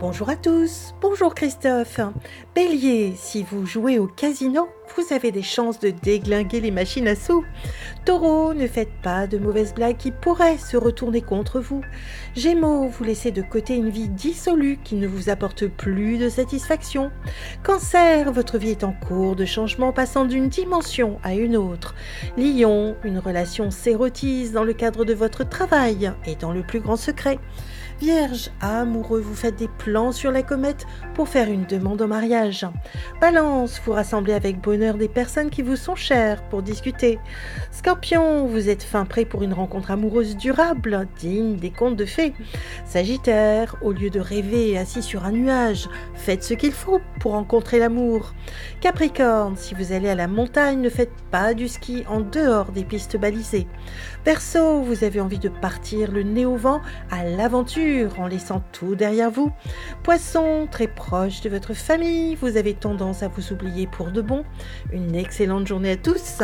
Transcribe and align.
Bonjour 0.00 0.30
à 0.30 0.36
tous, 0.36 0.94
bonjour 1.02 1.34
Christophe. 1.34 2.00
Bélier, 2.54 3.12
si 3.16 3.42
vous 3.42 3.66
jouez 3.66 3.98
au 3.98 4.06
casino, 4.06 4.66
vous 4.96 5.12
avez 5.12 5.32
des 5.32 5.42
chances 5.42 5.78
de 5.78 5.90
déglinguer 5.90 6.60
les 6.60 6.70
machines 6.70 7.08
à 7.08 7.14
sous. 7.14 7.44
Taureau, 8.04 8.54
ne 8.54 8.66
faites 8.66 8.92
pas 9.02 9.26
de 9.26 9.38
mauvaises 9.38 9.74
blagues 9.74 9.96
qui 9.96 10.10
pourraient 10.10 10.58
se 10.58 10.76
retourner 10.76 11.20
contre 11.20 11.60
vous. 11.60 11.82
Gémeaux, 12.34 12.88
vous 12.88 13.04
laissez 13.04 13.30
de 13.30 13.42
côté 13.42 13.76
une 13.76 13.90
vie 13.90 14.08
dissolue 14.08 14.78
qui 14.82 14.96
ne 14.96 15.06
vous 15.06 15.28
apporte 15.28 15.66
plus 15.66 16.18
de 16.18 16.28
satisfaction. 16.28 17.10
Cancer, 17.62 18.32
votre 18.32 18.58
vie 18.58 18.70
est 18.70 18.84
en 18.84 18.92
cours 18.92 19.36
de 19.36 19.44
changement 19.44 19.92
passant 19.92 20.24
d'une 20.24 20.48
dimension 20.48 21.18
à 21.22 21.34
une 21.34 21.56
autre. 21.56 21.94
Lion, 22.36 22.96
une 23.04 23.18
relation 23.18 23.70
s'érotise 23.70 24.52
dans 24.52 24.64
le 24.64 24.72
cadre 24.72 25.04
de 25.04 25.14
votre 25.14 25.48
travail 25.48 26.12
et 26.26 26.36
dans 26.36 26.52
le 26.52 26.62
plus 26.62 26.80
grand 26.80 26.96
secret. 26.96 27.38
Vierge, 28.00 28.50
amoureux, 28.62 29.20
vous 29.20 29.34
faites 29.34 29.56
des 29.56 29.68
plans 29.68 30.10
sur 30.10 30.30
la 30.30 30.42
comète 30.42 30.86
pour 31.12 31.28
faire 31.28 31.50
une 31.50 31.66
demande 31.66 32.00
en 32.00 32.08
mariage. 32.08 32.66
Balance, 33.20 33.78
vous 33.84 33.92
rassemblez 33.92 34.32
avec 34.32 34.58
bonheur 34.58 34.79
des 34.80 35.08
personnes 35.08 35.50
qui 35.50 35.60
vous 35.60 35.76
sont 35.76 35.94
chères 35.94 36.42
pour 36.48 36.62
discuter. 36.62 37.18
Scorpion, 37.70 38.46
vous 38.46 38.70
êtes 38.70 38.82
fin 38.82 39.04
prêt 39.04 39.26
pour 39.26 39.42
une 39.42 39.52
rencontre 39.52 39.90
amoureuse 39.90 40.38
durable, 40.38 41.06
digne 41.18 41.56
des 41.56 41.70
contes 41.70 41.96
de 41.96 42.06
fées. 42.06 42.32
Sagittaire, 42.86 43.76
au 43.82 43.92
lieu 43.92 44.08
de 44.08 44.20
rêver 44.20 44.78
assis 44.78 45.02
sur 45.02 45.24
un 45.24 45.32
nuage, 45.32 45.86
faites 46.14 46.42
ce 46.42 46.54
qu'il 46.54 46.72
faut 46.72 47.00
pour 47.20 47.32
rencontrer 47.32 47.78
l'amour. 47.78 48.32
Capricorne, 48.80 49.56
si 49.56 49.74
vous 49.74 49.92
allez 49.92 50.08
à 50.08 50.14
la 50.14 50.28
montagne, 50.28 50.80
ne 50.80 50.88
faites 50.88 51.12
pas 51.30 51.52
du 51.52 51.68
ski 51.68 52.04
en 52.08 52.20
dehors 52.20 52.72
des 52.72 52.84
pistes 52.84 53.18
balisées. 53.18 53.66
Verseau, 54.24 54.80
vous 54.80 55.04
avez 55.04 55.20
envie 55.20 55.38
de 55.38 55.50
partir 55.50 56.10
le 56.10 56.22
nez 56.22 56.46
au 56.46 56.56
vent 56.56 56.80
à 57.10 57.24
l'aventure 57.24 58.18
en 58.18 58.26
laissant 58.26 58.62
tout 58.72 58.94
derrière 58.94 59.30
vous. 59.30 59.52
Poisson, 60.02 60.66
très 60.70 60.88
proche 60.88 61.42
de 61.42 61.50
votre 61.50 61.74
famille, 61.74 62.34
vous 62.36 62.56
avez 62.56 62.72
tendance 62.72 63.22
à 63.22 63.28
vous 63.28 63.52
oublier 63.52 63.86
pour 63.86 64.10
de 64.10 64.22
bon. 64.22 64.44
Une 64.92 65.14
excellente 65.14 65.66
journée 65.66 65.92
à 65.92 65.96
tous. 65.96 66.42